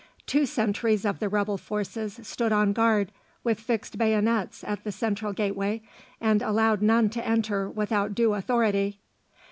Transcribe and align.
Two 0.25 0.47
sentries 0.47 1.05
of 1.05 1.19
the 1.19 1.29
rebel 1.29 1.59
forces 1.59 2.19
stood 2.23 2.51
on 2.51 2.73
guard 2.73 3.11
with 3.43 3.59
fixed 3.59 3.99
bayonets 3.99 4.63
at 4.63 4.83
the 4.83 4.91
central 4.91 5.31
gateway, 5.31 5.83
and 6.19 6.41
allowed 6.41 6.81
none 6.81 7.07
to 7.11 7.23
enter 7.23 7.69
without 7.69 8.15
due 8.15 8.33
authority. 8.33 8.99